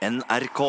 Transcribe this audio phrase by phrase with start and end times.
[0.00, 0.60] NRK.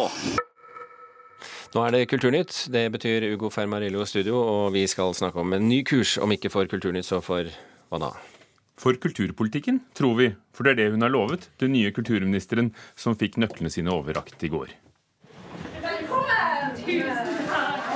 [1.71, 2.65] Nå er det Kulturnytt.
[2.67, 6.51] Det betyr Ugo Fermarillo studio, og vi skal snakke om en ny kurs, om ikke
[6.51, 8.09] for Kulturnytt, så for hva da?
[8.81, 10.27] For kulturpolitikken, tror vi.
[10.51, 14.43] For det er det hun har lovet, den nye kulturministeren som fikk nøklene sine overrakt
[14.43, 14.73] i går.
[15.85, 16.75] Velkommen!
[16.81, 17.87] Tusen takk!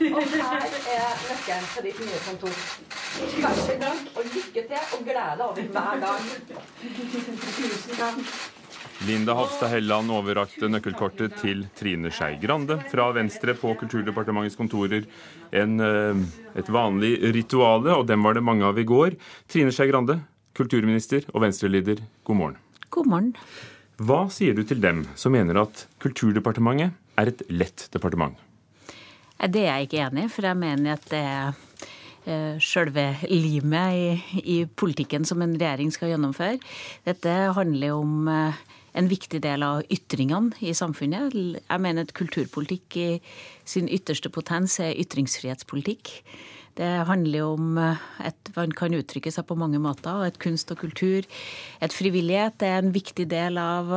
[0.00, 2.56] Og her er nøkkelen til ditt nye kontor.
[3.42, 6.18] Vær så god, og lykke til, og gled deg over hver dag.
[6.80, 8.59] Tusen takk.
[9.06, 15.06] Linda Hofstad Helland overrakte nøkkelkortet til Trine Skei Grande fra Venstre på Kulturdepartementets kontorer.
[15.56, 16.20] En, eh,
[16.60, 19.16] et vanlig rituale, og dem var det mange av i går.
[19.48, 20.20] Trine Skei Grande,
[20.52, 22.56] kulturminister og Venstre-leder, god morgen.
[22.90, 23.34] God morgen.
[23.96, 28.36] Hva sier du til dem som mener at Kulturdepartementet er et lett departement?
[29.40, 31.54] Det er jeg ikke enig i, for jeg mener at det er
[32.26, 36.60] eh, sjølve limet i, i, politikken som en regjering skal gjennomføre.
[37.08, 38.60] Dette handler om eh,
[38.94, 41.34] en viktig del av ytringene i samfunnet.
[41.34, 43.10] Jeg mener at kulturpolitikk i
[43.64, 46.14] sin ytterste potens er ytringsfrihetspolitikk.
[46.78, 50.22] Det handler om eh, at man kan uttrykke seg på mange måter.
[50.26, 51.26] Et kunst og kultur,
[51.82, 53.90] et frivillighet, er en viktig del av,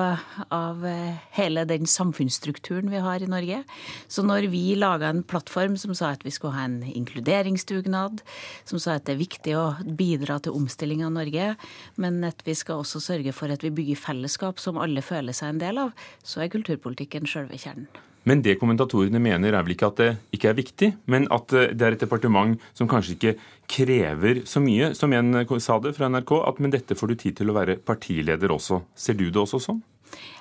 [0.54, 3.62] av eh, hele den samfunnsstrukturen vi har i Norge.
[4.08, 8.24] Så når vi laga en plattform som sa at vi skulle ha en inkluderingsdugnad,
[8.70, 11.54] som sa at det er viktig å bidra til omstilling av Norge,
[12.02, 15.54] men at vi skal også sørge for at vi bygger fellesskap som alle føler seg
[15.54, 15.94] en del av,
[16.26, 17.92] så er kulturpolitikken sjølve kjernen.
[18.30, 21.84] Men det kommentatorene mener, er vel ikke at det ikke er viktig, men at det
[21.84, 23.34] er et departement som kanskje ikke
[23.70, 24.94] krever så mye.
[24.96, 27.80] Som en sa det fra NRK, at men dette får du tid til å være
[27.84, 28.84] partileder også.
[28.96, 29.84] Ser du det også sånn?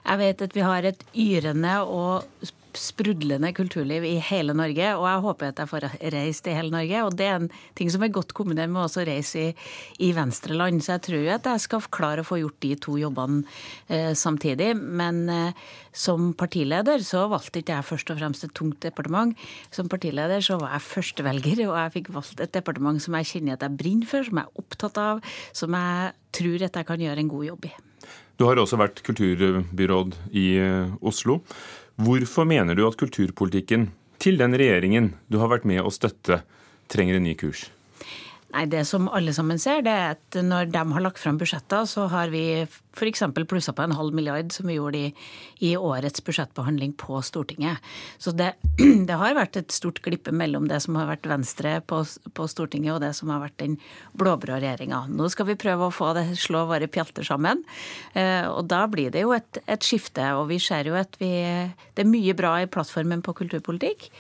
[0.03, 5.23] Jeg vet at vi har et yrende og sprudlende kulturliv i hele Norge, og jeg
[5.27, 7.03] håper at jeg får reist i hele Norge.
[7.07, 9.53] Og det er en ting som er godt kombinert med å reise i,
[10.03, 10.83] i venstreland.
[10.85, 13.43] Så jeg tror at jeg skal klare å få gjort de to jobbene
[13.89, 14.73] eh, samtidig.
[14.79, 19.37] Men eh, som partileder så valgte ikke jeg først og fremst et tungt departement.
[19.75, 23.59] Som partileder så var jeg førstevelger, og jeg fikk valgt et departement som jeg kjenner
[23.59, 25.25] at jeg brenner for, som jeg er opptatt av,
[25.57, 27.75] som jeg tror at jeg kan gjøre en god jobb i.
[28.41, 31.43] Du har også vært kulturbyråd i eh, Oslo.
[32.01, 33.91] Hvorfor mener du at kulturpolitikken
[34.23, 36.43] til den regjeringen du har vært med å støtte,
[36.93, 37.67] trenger en ny kurs?
[38.53, 41.87] Nei, Det som alle sammen ser, det er at når de har lagt fram budsjetter,
[41.89, 43.23] så har vi f.eks.
[43.49, 45.13] plussa på en halv milliard, som vi gjorde i,
[45.61, 47.83] i, årets budsjettbehandling på Stortinget.
[48.19, 48.53] Så det,
[49.09, 52.03] det, har vært et stort glippe mellom det som har vært Venstre på,
[52.37, 53.79] på Stortinget, og det som har vært den
[54.19, 55.05] blå-blå regjeringa.
[55.13, 57.65] Nå skal vi prøve å få det, slå våre pjalter sammen.
[58.15, 60.33] Eh, og da blir det jo et, et skifte.
[60.39, 61.33] Og vi ser jo at vi,
[61.97, 64.11] det er mye bra i plattformen på kulturpolitikk.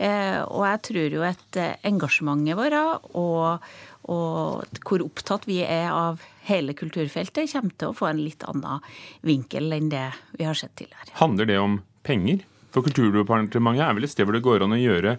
[0.00, 2.76] Eh, og jeg tror jo at eh, engasjementet vårt
[3.18, 3.66] og,
[4.08, 8.80] og hvor opptatt vi er av hele kulturfeltet, kommer til å få en litt annen
[9.26, 10.06] vinkel enn det
[10.38, 11.12] vi har sett tidligere.
[11.20, 12.46] Handler det om penger?
[12.70, 15.16] For Kulturdepartementet er vel et sted hvor det går an å gjøre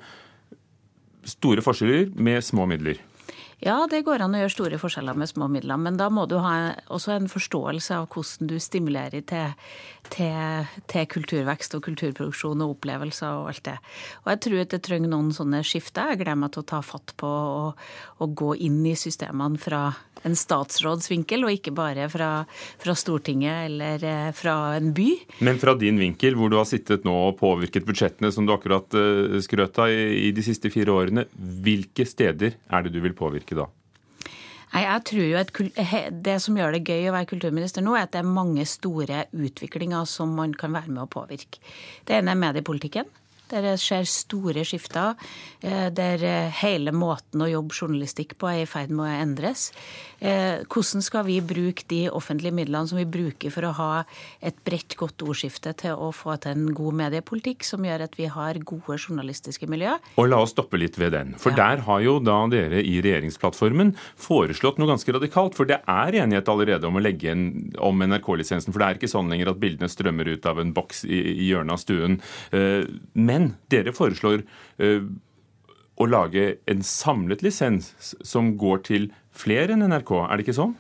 [1.28, 3.00] store forskjeller med små midler?
[3.62, 6.40] Ja, det går an å gjøre store forskjeller med små midler, men da må du
[6.42, 9.54] ha også en forståelse av hvordan du stimulerer til,
[10.10, 13.78] til, til kulturvekst og kulturproduksjon og opplevelser og alt det.
[14.24, 16.10] Og jeg tror at det trenger noen sånne skifter.
[16.10, 19.92] Jeg gleder meg til å ta fatt på å gå inn i systemene fra
[20.28, 22.30] en statsrådsvinkel, og ikke bare fra,
[22.82, 25.08] fra, Stortinget eller eh, fra en by.
[25.46, 28.86] Men fra din vinkel, hvor du har sittet nå og påvirket budsjettene som du akkurat
[28.98, 31.26] uh, skrøt av i, i de siste fire årene,
[31.66, 33.68] hvilke steder er det du vil påvirke da?
[34.72, 35.50] Nei, jeg tror jo at
[36.24, 39.26] Det som gjør det gøy å være kulturminister nå, er at det er mange store
[39.36, 41.60] utviklinger som man kan være med å påvirke.
[42.08, 43.10] Det ene er mediepolitikken
[43.52, 45.16] der det skjer store skifter,
[45.62, 49.70] eh, der eh, hele måten å jobbe journalistikk på er i ferd med å endres.
[50.22, 53.92] Eh, hvordan skal vi bruke de offentlige midlene som vi bruker for å ha
[54.46, 58.30] et bredt, godt ordskifte til å få til en god mediepolitikk som gjør at vi
[58.30, 59.96] har gode journalistiske miljø?
[60.22, 61.34] Og la oss stoppe litt ved den.
[61.42, 61.64] For ja.
[61.64, 65.58] der har jo da dere i regjeringsplattformen foreslått noe ganske radikalt.
[65.58, 67.48] For det er enighet allerede om å legge en,
[67.82, 68.70] om NRK-lisensen.
[68.70, 71.50] For det er ikke sånn lenger at bildene strømmer ut av en boks i, i
[71.50, 72.20] hjørnet av stuen.
[73.18, 75.10] Men men dere foreslår uh,
[76.02, 77.92] å lage en samlet lisens
[78.26, 80.78] som går til flere enn NRK, er det ikke sånn?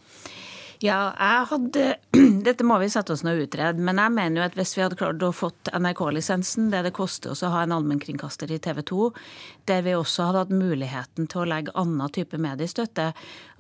[0.82, 1.84] Ja, jeg hadde
[2.48, 3.84] Dette må vi sette oss ned og utrede.
[3.86, 7.36] Men jeg mener jo at hvis vi hadde klart å fått NRK-lisensen, det det koster
[7.36, 9.12] å ha en allmennkringkaster i TV 2,
[9.70, 13.12] der vi også hadde hatt muligheten til å legge annen type mediestøtte,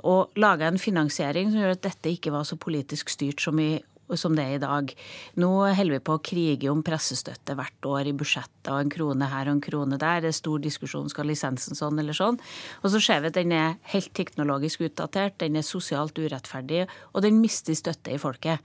[0.01, 3.75] og lage en finansiering som gjør at dette ikke var så politisk styrt som i
[4.19, 4.93] som det er i dag.
[5.41, 9.29] Nå holder vi på å krige om pressestøtte hvert år i budsjettet, og en krone
[9.31, 10.23] her og en krone der.
[10.23, 12.39] Det er stor diskusjon skal lisensen sånn eller sånn.
[12.81, 17.23] Og så ser vi at den er helt teknologisk utdatert, den er sosialt urettferdig, og
[17.25, 18.59] den mister støtte i folket.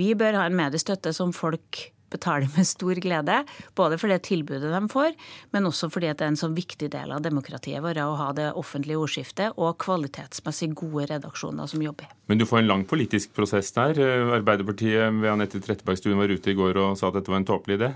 [0.00, 3.40] Vi bør ha en mediestøtte som folk betaler med stor glede.
[3.78, 5.14] Både for det tilbudet de får,
[5.54, 8.50] men også fordi det er en sånn viktig del av demokratiet vårt å ha det
[8.58, 12.10] offentlige ordskiftet og kvalitetsmessig gode redaksjoner som jobber.
[12.30, 13.98] Men du får en lang politisk prosess der.
[14.36, 17.80] Arbeiderpartiet ved Anette Trettebergstuen var ute i går og sa at dette var en tåpelig
[17.80, 17.88] idé.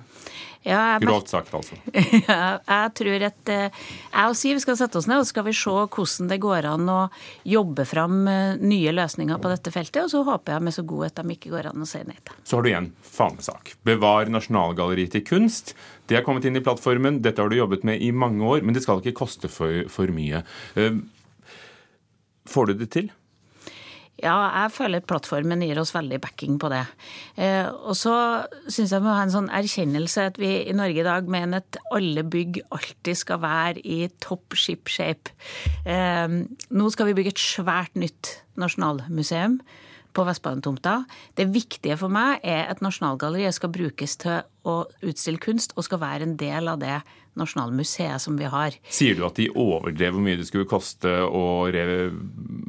[0.66, 1.76] Ja, Grovt sagt, altså.
[2.28, 5.52] ja, jeg tror at eh, jeg og Siv skal sette oss ned og skal vi
[5.54, 6.98] se hvordan det går an å
[7.46, 10.06] jobbe fram eh, nye løsninger på dette feltet.
[10.06, 12.16] Og så håper jeg med så god at de ikke går an å si nei
[12.16, 12.38] til.
[12.48, 13.74] Så har du igjen fanesak.
[13.86, 15.74] Bevar Nasjonalgalleriet til kunst.
[16.08, 17.20] Det er kommet inn i plattformen.
[17.22, 20.10] Dette har du jobbet med i mange år, men det skal ikke koste for, for
[20.16, 20.40] mye.
[20.80, 20.96] Eh,
[22.48, 23.12] får du det til?
[24.22, 26.84] Ja, jeg føler at plattformen gir oss veldig backing på det.
[27.34, 28.14] Eh, og så
[28.68, 31.64] syns jeg vi må ha en sånn erkjennelse at vi i Norge i dag mener
[31.64, 35.34] at alle bygg alltid skal være i topp ship shape.
[35.82, 36.38] Eh,
[36.70, 39.58] nå skal vi bygge et svært nytt nasjonalmuseum
[40.14, 41.02] på Vestbanetomta.
[41.36, 46.00] Det viktige for meg er at Nasjonalgalleriet skal brukes til å utstille kunst, og skal
[46.00, 46.96] være en del av det
[47.34, 48.76] Nasjonalmuseet som vi har.
[48.94, 51.84] Sier du at de overdrev hvor mye det skulle koste å re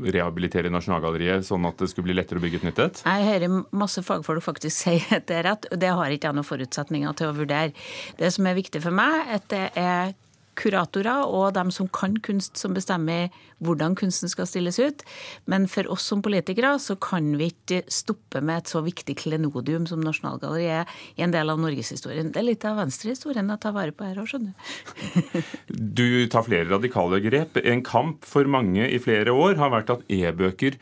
[0.06, 3.02] rehabilitere Nasjonalgalleriet, sånn at det skulle bli lettere å bygge et nytt et?
[3.06, 6.40] Jeg hører masse fagfolk faktisk si at det er rett, og det har ikke jeg
[6.40, 7.88] noen forutsetninger til å vurdere.
[8.20, 10.16] Det som er viktig for meg, er at det er
[10.60, 15.04] kuratorer og dem som kan kunst, som bestemmer hvordan kunsten skal stilles ut.
[15.52, 19.88] Men for oss som politikere så kan vi ikke stoppe med et så viktig klenodium
[19.90, 22.32] som Nasjonalgalleriet i en del av norgeshistorien.
[22.34, 25.40] Det er litt av venstrehistorien å ta vare på her òg, skjønner du.
[26.02, 27.62] du tar flere radikale grep.
[27.64, 30.80] En kamp for mange i flere år har vært at e-bøker,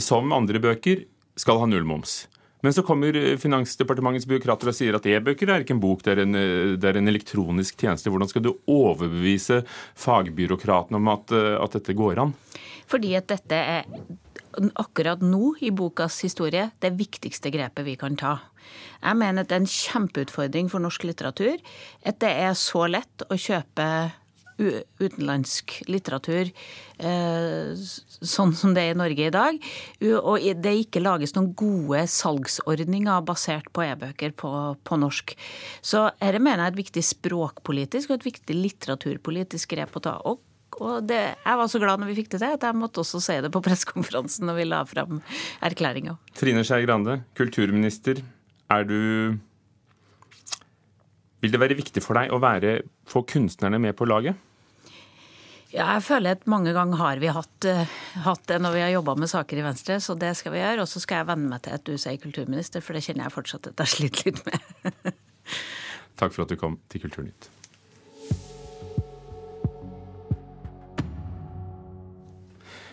[0.00, 1.06] som andre bøker,
[1.40, 2.24] skal ha nullmoms.
[2.60, 6.14] Men så kommer eh, Finansdepartementets byråkrater og sier at e-bøker er ikke en bok, det
[6.14, 8.12] er en, eh, det er en, elektronisk tjeneste.
[8.12, 9.62] Hvordan skal du overbevise
[9.98, 12.34] fagbyråkratene om at, eh, at dette går an?
[12.90, 13.88] Fordi at dette er
[14.80, 18.36] akkurat nå i bokas historie det viktigste grepet vi kan ta.
[19.00, 21.54] Jeg mener at det er en kjempeutfordring for norsk litteratur
[22.04, 23.86] at det er så lett å kjøpe
[24.60, 26.50] utenlandsk litteratur
[27.00, 29.58] eh, sånn som det er i Norge i dag.
[30.20, 34.52] Og det ikke lages noen gode salgsordninger basert på e-bøker på,
[34.84, 35.34] på, norsk.
[35.80, 40.20] Så dette mener jeg er et viktig språkpolitisk og et viktig litteraturpolitisk grep å ta.
[40.28, 40.44] Og
[40.80, 43.20] og det, jeg var så glad når vi fikk det til, at jeg måtte også
[43.20, 45.18] si det på pressekonferansen når vi la fram
[45.66, 46.14] erklæringa.
[46.38, 48.22] Trine Skei Grande, kulturminister.
[48.70, 49.36] Er du
[51.40, 54.36] Vil det være viktig for deg å være, få kunstnerne med på laget?
[55.70, 58.90] Ja, jeg føler at mange ganger har vi hatt, uh, hatt det når vi har
[58.96, 60.82] jobba med saker i Venstre, så det skal vi gjøre.
[60.82, 63.36] Og så skal jeg venne meg til at du sier kulturminister, for det kjenner jeg
[63.36, 65.14] fortsatt at jeg sliter litt med.
[66.20, 67.48] Takk for at du kom til Kulturnytt.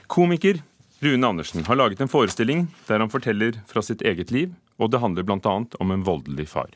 [0.08, 0.62] Komiker
[1.04, 5.02] Rune Andersen har laget en forestilling der han forteller fra sitt eget liv, og det
[5.02, 5.58] handler bl.a.
[5.82, 6.72] om en voldelig far.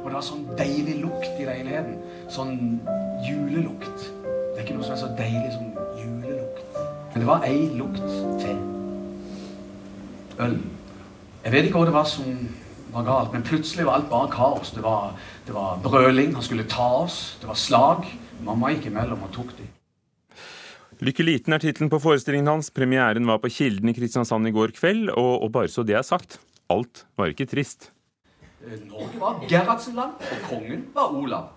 [0.00, 2.00] Og det var sånn deilig lukt i leiligheten.
[2.32, 2.80] Sånn
[3.28, 4.01] julelukt.
[4.82, 6.78] Noe som er så deilig som julelukt.
[7.12, 8.00] Men det var ei lukt
[8.42, 8.56] til.
[10.42, 10.56] Øl.
[11.44, 12.32] Jeg vet ikke hva det var som
[12.90, 14.74] var galt, men plutselig var alt bare kaos.
[14.74, 15.14] Det var,
[15.46, 16.34] det var brøling.
[16.34, 17.36] Han skulle ta oss.
[17.38, 18.10] Det var slag.
[18.42, 19.70] Mamma gikk imellom og tok dem.
[20.98, 22.74] Lykke liten er tittelen på forestillingen hans.
[22.74, 25.12] Premieren var på Kilden i Kristiansand i går kveld.
[25.14, 27.92] Og, og bare så det er sagt, alt var ikke trist.
[28.66, 31.52] Norge var Gerhardsenland, og kongen var Olav.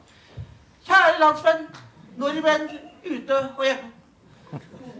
[0.85, 1.71] Kjære landsmenn,
[2.21, 3.91] nordmenn ute og hjemme.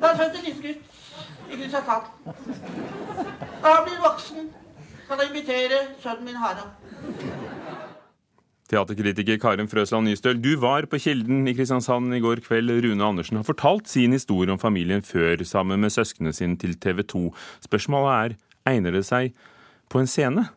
[0.02, 2.10] Da er født en liten gutt i Kristiansand.
[3.62, 4.50] Da han blir voksen,
[5.06, 6.74] skal jeg invitere sønnen min Harald.
[8.66, 12.74] Teaterkritiker Karin Frøsland Nystøl, du var på Kilden i Kristiansand i går kveld.
[12.82, 17.04] Rune Andersen har fortalt sin historie om familien før, sammen med søsknene sine til TV
[17.06, 17.30] 2.
[17.68, 18.38] Spørsmålet er,
[18.74, 19.38] egner det seg
[19.90, 20.48] på en scene?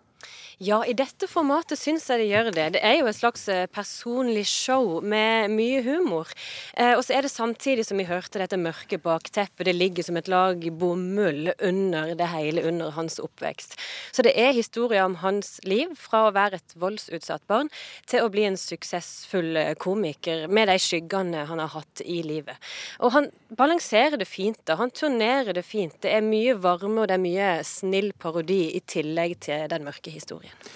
[0.58, 2.64] Ja, i dette formatet syns jeg det gjør det.
[2.74, 6.32] Det er jo et slags eh, personlig show med mye humor.
[6.74, 9.68] Eh, og så er det samtidig som vi hørte dette mørke bakteppet.
[9.68, 13.76] Det ligger som et lag bomull under det hele, under hans oppvekst.
[14.10, 17.70] Så det er historier om hans liv, fra å være et voldsutsatt barn
[18.10, 22.58] til å bli en suksessfull eh, komiker med de skyggene han har hatt i livet.
[22.98, 24.58] Og han balanserer det fint.
[24.66, 24.74] da.
[24.82, 26.00] Han turnerer det fint.
[26.02, 30.10] Det er mye varme og det er mye snill parodi i tillegg til den mørke
[30.10, 30.74] historien historien.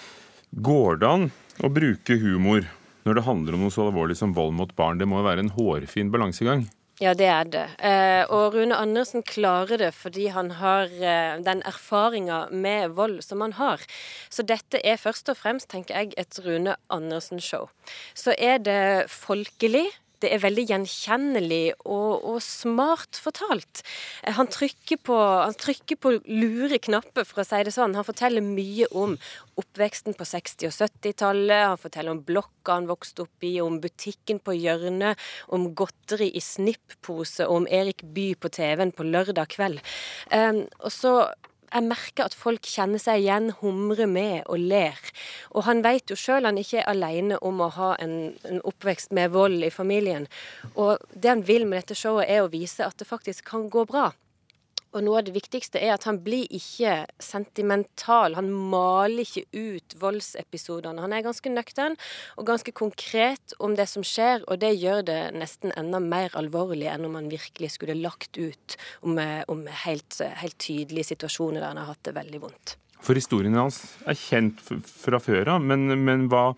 [0.53, 1.31] Går det an
[1.65, 2.67] å bruke humor
[3.07, 4.99] når det handler om noe så alvorlig som vold mot barn?
[4.99, 6.69] Det må jo være en hårfin balansegang?
[7.01, 7.65] Ja, det er det.
[7.83, 13.41] Eh, og Rune Andersen klarer det fordi han har eh, den erfaringa med vold som
[13.41, 13.81] han har.
[14.31, 17.71] Så dette er først og fremst, tenker jeg, et Rune Andersen-show.
[18.15, 19.89] Så er det folkelig.
[20.23, 23.83] Det er veldig gjenkjennelig og, og smart fortalt.
[24.39, 27.97] Han trykker, på, han trykker på lure knapper, for å si det sånn.
[27.99, 29.17] Han forteller mye om
[29.61, 31.67] oppveksten på 60- og 70-tallet.
[31.73, 35.21] Han forteller om blokka han vokste opp i, om butikken på hjørnet,
[35.53, 39.83] om godteri i snipppose og om Erik Bye på TV-en på lørdag kveld.
[40.31, 41.17] Um, og så
[41.73, 44.99] jeg merker at folk kjenner seg igjen, humrer med og ler.
[45.57, 49.15] Og han vet jo sjøl han ikke er alene om å ha en, en, oppvekst
[49.17, 50.29] med vold i familien.
[50.75, 53.87] Og det han vil med dette showet, er å vise at det faktisk kan gå
[53.89, 54.11] bra.
[54.93, 58.37] Og noe av det viktigste er at han blir ikke sentimental.
[58.37, 61.01] Han maler ikke ut voldsepisodene.
[61.01, 61.97] Han er ganske nøktern
[62.37, 66.91] og ganske konkret om det som skjer, og det gjør det nesten enda mer alvorlig
[66.93, 69.17] enn om han virkelig skulle lagt ut om,
[69.49, 72.77] om helt, helt tydelige situasjoner der han har hatt det veldig vondt.
[73.03, 76.53] For historien hans er kjent fra før av, men, men, hva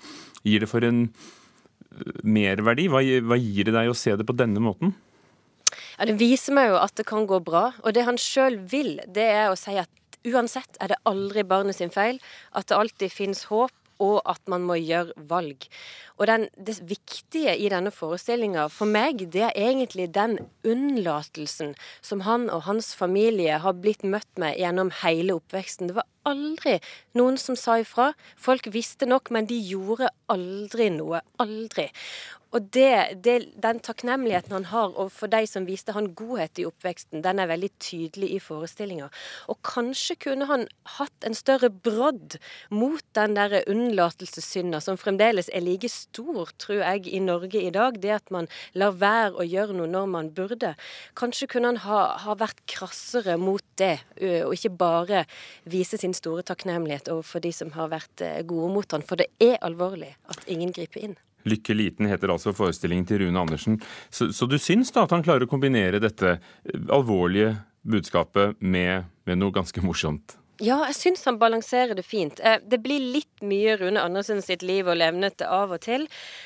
[0.44, 2.90] gir det for en eh, merverdi?
[2.92, 4.92] Hva, hva gir det deg å se det på denne måten?
[5.98, 7.72] Ja, Det viser meg jo at det kan gå bra.
[7.84, 9.90] Og det han sjøl vil, det er å si at
[10.24, 12.20] uansett er det aldri barnet sin feil.
[12.52, 13.72] At det alltid finnes håp,
[14.02, 15.66] og at man må gjøre valg.
[16.18, 22.24] Og den, det viktige i denne forestillinga for meg, det er egentlig den unnlatelsen som
[22.26, 25.90] han og hans familie har blitt møtt med gjennom hele oppveksten.
[25.90, 26.78] Det var aldri
[27.18, 28.12] noen som sa ifra.
[28.40, 31.22] Folk visste nok, men de gjorde aldri noe.
[31.42, 31.88] Aldri.
[32.54, 37.24] Og det, det, den takknemligheten han har overfor de som viste han godhet i oppveksten,
[37.24, 39.08] den er veldig tydelig i forestillinga.
[39.50, 42.36] Og kanskje kunne han hatt en større brodd
[42.70, 47.98] mot den der unnlatelsessynda som fremdeles er like stor, tror jeg, i Norge i dag.
[47.98, 50.74] Det at man lar være å gjøre noe når man burde.
[51.18, 53.96] Kanskje kunne han ha, ha vært krassere mot det,
[54.46, 55.24] og ikke bare
[55.66, 59.02] vise sin store takknemlighet overfor de som har vært gode mot han.
[59.02, 61.18] For det er alvorlig at ingen griper inn.
[61.48, 63.80] Lykke liten heter altså forestillingen til Rune Andersen.
[64.10, 66.38] Så, så, du syns da at han klarer å kombinere dette
[66.92, 70.38] alvorlige budskapet med, med noe ganske morsomt?
[70.62, 72.38] Ja, jeg syns han balanserer det fint.
[72.38, 76.04] Eh, det blir litt mye Rune Andersen sitt liv og levnete av og til.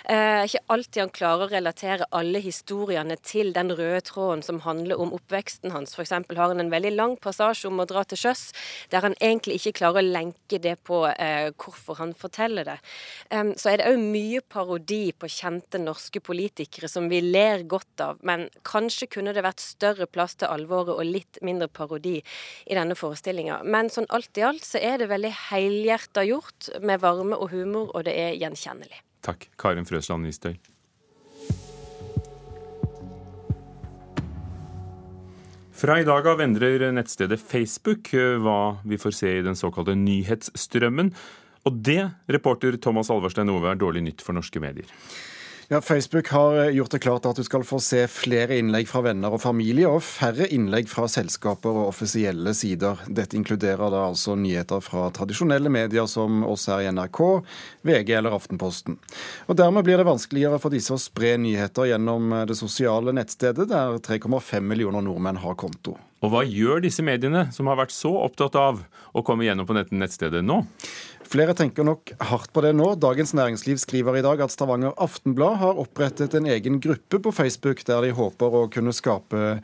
[0.09, 4.97] Eh, ikke alltid han klarer å relatere alle historiene til den røde tråden som handler
[4.97, 5.93] om oppveksten hans.
[6.01, 8.47] Eksempel har han en veldig lang passasje om å dra til sjøs,
[8.89, 12.79] der han egentlig ikke klarer å lenke det på eh, hvorfor han forteller det.
[13.61, 18.25] så er det òg mye parodi på kjente norske politikere som vi ler godt av,
[18.25, 22.97] men kanskje kunne det vært større plass til alvoret og litt mindre parodi i denne
[22.97, 23.61] forestillinga.
[23.69, 27.91] Men sånn alt i alt så er det veldig helhjerta gjort, med varme og humor,
[27.95, 29.03] og det er gjenkjennelig.
[29.27, 30.57] Takk, Karin Frøsland Nistøy.
[35.79, 39.95] Fra i dag av endrer nettstedet Facebook eh, hva vi får se i den såkalte
[39.95, 41.13] nyhetsstrømmen.
[41.71, 44.91] Og det, reporter Thomas Alverstein Ove, er dårlig nytt for norske medier.
[45.71, 49.03] Ja, Facebook har eh, gjort det klart at du skal få se flere innlegg fra
[49.05, 53.03] venner og familie, og færre innlegg fra selskaper og offisielle sider.
[53.05, 57.21] Dette inkluderer da altså nyheter fra tradisjonelle medier som oss her i NRK,
[57.85, 58.97] VG eller Aftenposten.
[59.45, 63.69] Og Dermed blir det vanskeligere for disse å spre nyheter gjennom eh, det sosiale nettstedet,
[63.69, 65.99] der 3,5 millioner nordmenn har konto.
[66.25, 68.81] Og hva gjør disse mediene, som har vært så opptatt av
[69.13, 70.63] å komme gjennom på nettstedet nå?
[71.29, 72.87] Flere tenker nok hardt på det nå.
[72.97, 77.83] Dagens Næringsliv skriver i dag at Stavanger Aftenblad har opprettet en egen gruppe på Facebook
[77.85, 79.59] der de håper å kunne skape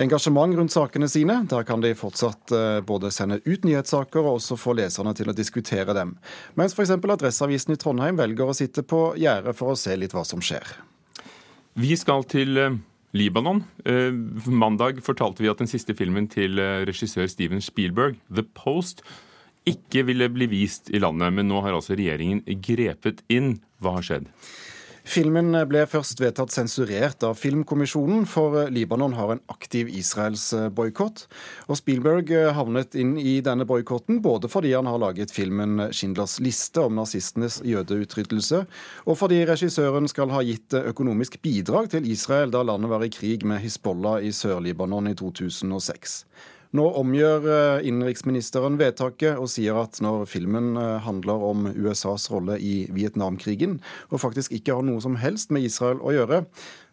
[0.00, 1.42] engasjement rundt sakene sine.
[1.50, 5.36] Der kan de fortsatt eh, både sende ut nyhetssaker og også få leserne til å
[5.36, 6.16] diskutere dem.
[6.56, 6.96] Mens f.eks.
[6.96, 10.72] Adresseavisen i Trondheim velger å sitte på gjerdet for å se litt hva som skjer.
[11.76, 12.78] Vi skal til eh,
[13.12, 13.66] Libanon.
[13.84, 14.08] Eh,
[14.48, 16.56] mandag fortalte vi at den siste filmen til
[16.88, 19.04] regissør Steven Spielberg, 'The Post',
[19.68, 23.58] ikke ville bli vist i landet, men nå har altså regjeringen grepet inn.
[23.80, 24.28] Hva har skjedd?
[25.10, 31.24] Filmen ble først vedtatt sensurert av Filmkommisjonen, for Libanon har en aktiv Israels-boikott.
[31.66, 36.84] Og Spielberg havnet inn i denne boikotten både fordi han har laget filmen 'Schindlers liste'
[36.84, 38.66] om nazistenes jødeutryddelse,
[39.06, 43.44] og fordi regissøren skal ha gitt økonomisk bidrag til Israel da landet var i krig
[43.44, 46.24] med Hizbollah i Sør-Libanon i 2006.
[46.76, 52.60] Nå omgjør eh, innenriksministeren vedtaket og sier at når filmen eh, handler om USAs rolle
[52.62, 53.80] i Vietnamkrigen,
[54.14, 56.44] og faktisk ikke har noe som helst med Israel å gjøre,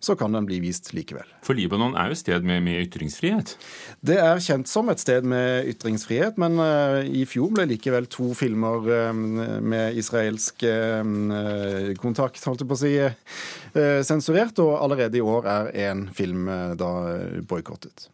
[0.02, 1.30] så kan den bli vist likevel.
[1.46, 3.54] For Libanon er jo et sted med, med ytringsfrihet?
[4.02, 8.30] Det er kjent som et sted med ytringsfrihet, men uh, i fjor ble likevel to
[8.38, 10.66] filmer med israelsk
[12.02, 12.94] kontakt, holdt jeg på å si,
[14.06, 16.46] sensurert, og allerede i år er én film
[16.78, 16.94] da
[17.50, 18.10] boikottet.